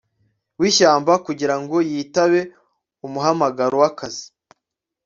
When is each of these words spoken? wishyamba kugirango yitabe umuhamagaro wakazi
wishyamba 0.59 1.13
kugirango 1.25 1.75
yitabe 1.89 2.41
umuhamagaro 3.05 3.75
wakazi 3.83 4.25